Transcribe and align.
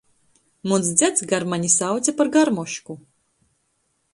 Muns 0.69 0.87
dzeds 0.95 1.21
garmani 1.33 1.69
sauce 1.77 2.11
par 2.17 2.27
garmošku. 2.37 2.93